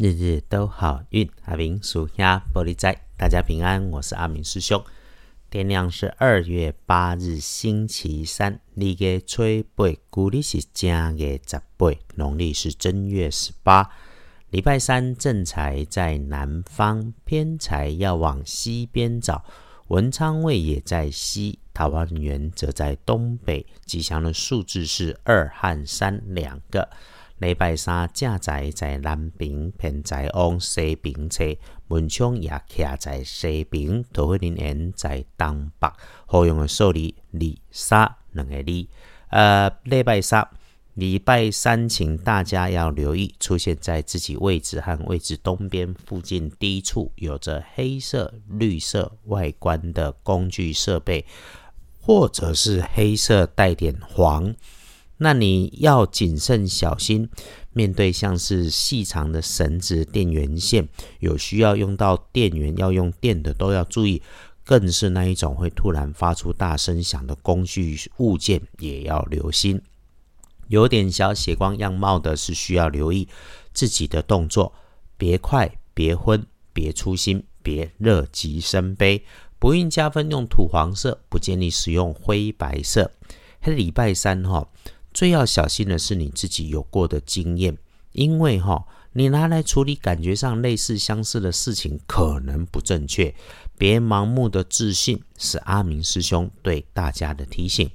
[0.00, 3.90] 日日都好运，阿明属鸭玻璃仔，大家平安。
[3.90, 4.80] 我是阿明师兄。
[5.50, 9.42] 天亮是二月八日，星期三，立月初
[9.74, 13.90] 八，古历是正月十八，农历是正月十八。
[14.50, 19.44] 礼拜三正财在南方，偏财要往西边找。
[19.88, 23.66] 文昌位也在西，桃花源则在东北。
[23.84, 26.88] 吉祥的数字是二和三两个。
[27.38, 31.56] 礼拜三正在在南边，偏在往西边车，
[31.86, 35.88] 门窗也徛在西边，桃花林在东北。
[36.26, 38.86] 好用的数字二、三两个字。
[39.30, 40.48] 呃，礼拜三，
[40.94, 51.24] 礼拜三，请大家要留意，出现在自己位置和位置东边附近低处，有着黑色、绿色外观的工具设备，
[52.00, 54.52] 或者是黑色带点黄。
[55.18, 57.28] 那你要谨慎小心，
[57.72, 64.22] 面对像是细长的绳子、电源线，有需要用到电源要用电的都要注意，
[64.64, 69.82] 更是那一种会突然发出大声响的工具物件也要留心。
[70.68, 73.26] 有点小血光样貌的是需要留意
[73.72, 74.72] 自己的动作，
[75.16, 79.24] 别快，别昏，别粗心，别乐极生悲。
[79.58, 83.10] 不运加分用土黄色，不建议使用灰白色。
[83.60, 84.68] 黑礼拜三哈。
[85.18, 87.76] 最要小心的是你自己有过的经验，
[88.12, 93.34] 因为哈，你拿来处理感觉上类似相似的事情，可能不正确。
[93.76, 97.90] 别盲目的自信，是阿明师兄对大家的提醒。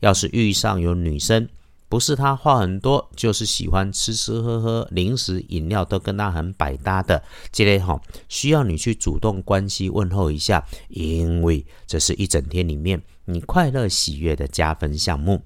[0.00, 1.48] 要是遇上有女生，
[1.88, 15.40] 不是她话很多，就是喜欢吃吃喝喝，零食饮料都跟她很百搭的，这类哈，需要你去主动关心问候一下，因为这是一整天里面你快乐喜悦的加分项目。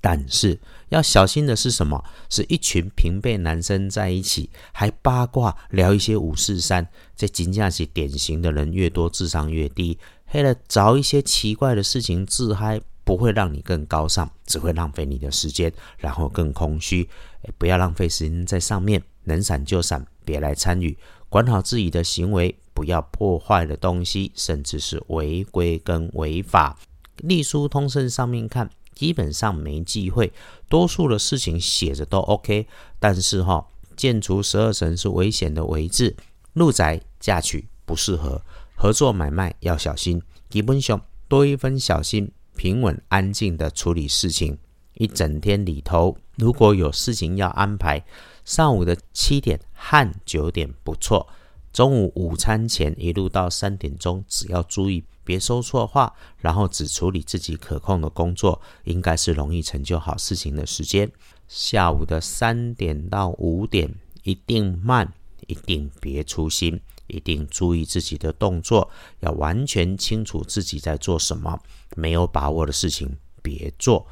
[0.00, 0.58] 但是
[0.90, 2.02] 要小心的是什么？
[2.28, 9.98] 是一群平辈男生在一起，还八卦聊一些五四三，这仅仅是典型的人越多，智商越低。
[10.26, 17.08] 黑了找一些奇怪的事情自嗨，不会让你更高尚，只会浪费你的时间，然后更空虚。
[17.56, 20.96] 不要浪费时间在上面，能闪就闪，别来参与。
[21.30, 26.78] 管好自己的行为，不要破坏的东西，甚至是违规跟违法。
[27.16, 28.70] 隶书通胜上面看。
[28.98, 30.32] 基本上没忌讳，
[30.68, 32.66] 多数的事情写着都 OK。
[32.98, 33.64] 但是哈，
[33.96, 36.16] 建除十二神是危险的位置，
[36.52, 38.42] 入宅嫁娶不适合，
[38.74, 40.20] 合作买卖要小心。
[40.50, 44.58] 基本上多一分小心，平稳安静的处理事情。
[44.94, 48.04] 一整天里头，如果有事情要安排，
[48.44, 51.28] 上午的七点和九点不错。
[51.72, 61.12] 中午午餐前一路到三点钟，只要注意别说错话，然后只处理自己可控的工作，应该是容易成就好事情的时间。
[61.46, 65.12] 下午的三点到五点一定慢，
[65.46, 68.90] 一定别粗心，一定注意自己的动作，
[69.20, 71.60] 要完全清楚自己在做什么。
[71.94, 74.06] 没有把握的事情别做。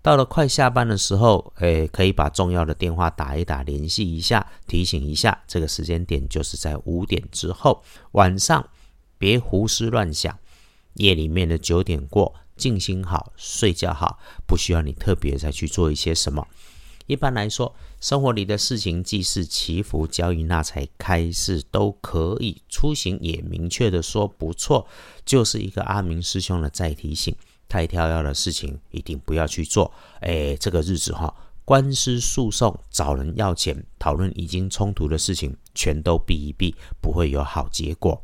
[0.00, 5.42] 到了快下班的时候，诶，可以把重要的电话打一打，联系一下，提醒一下。
[5.48, 7.82] 这个时间点就是在五点之后，
[8.12, 8.64] 晚上
[9.18, 10.38] 别胡思乱想。
[10.94, 16.46] 夜里面的九点过，静心好，睡觉好，不需要你特别再去做一些什么。
[17.06, 22.62] 一般来说，生活里的事情，既是祈福、交易、纳财、开市都可以。
[22.68, 24.86] 出行也明确的说不错，
[25.24, 27.34] 就是一个阿明师兄的再提醒。
[27.68, 29.92] 太跳跃的事情一定不要去做。
[30.20, 31.34] 哎，这个日子哈，
[31.64, 38.22] 官司诉讼、找人要钱、讨论已经冲突的事情，全都避一避，不会有好结果。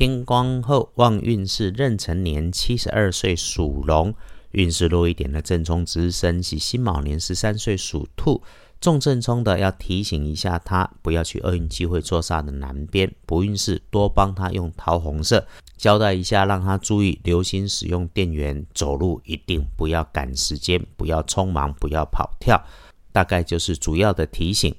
[0.00, 4.14] 天光后旺运势，壬辰年七十二岁属龙，
[4.52, 8.42] 运势弱一点的正冲值日生喜辛卯年十三岁属兔。
[8.80, 15.46] 重正冲的要提醒一下他，不要去厄运机会坐煞的南边，不运势多帮他用桃红色，
[15.76, 22.58] 交代一下，让他注意留心使用电源，走路一定不要赶时间，不要匆忙，不要跑跳，
[23.12, 24.74] 大概就是主要的提醒。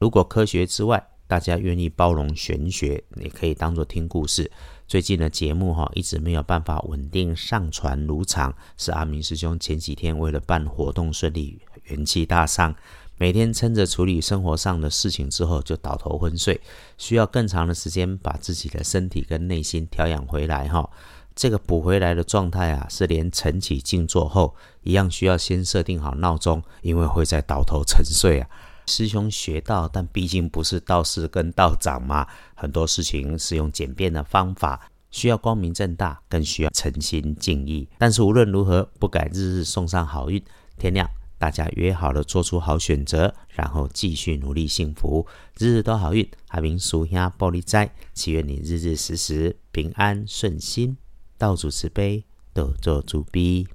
[0.00, 4.50] 如果科学之外，大家愿意包容玄学，也可以当做听故事。
[4.86, 12.74] 最近的节目哈，一直没有办法稳定上传如常，是阿明师兄前几天为了办活动顺利，元气大伤。
[13.18, 16.60] 每天撑着处理生活上的事情之后，就倒头昏睡，
[16.98, 20.88] 需要更长的时间把自己的身体跟内心调养回来哈。
[21.34, 28.48] 这个补回来的状态啊，是连晨起静坐后一样需要先设定好闹钟，因为会在倒头沉睡啊。
[28.86, 37.88] 师兄学道，但毕竟不是道士跟道长嘛，很多事情是用简便的方法，需要光明正大，更需要诚心敬意。
[37.98, 40.42] 但是无论如何，不改日日送上好运，
[40.78, 41.08] 天亮。
[41.38, 45.26] 大家约好了，做出好选择，然后继续努力幸福，
[45.58, 46.26] 日日都好运。
[46.48, 50.96] 阿明属下玻璃斋，祈愿你日日时时平安顺心，
[51.36, 52.24] 道主慈悲，
[52.54, 53.68] 得做主逼。